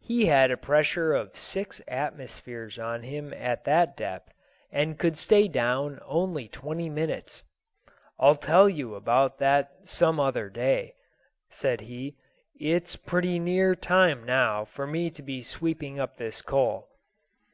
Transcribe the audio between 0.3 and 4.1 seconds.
a pressure of six atmospheres on him at that